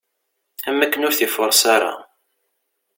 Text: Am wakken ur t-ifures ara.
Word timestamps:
Am 0.69 0.77
wakken 0.79 1.05
ur 1.07 1.15
t-ifures 1.15 1.63
ara. 1.75 1.93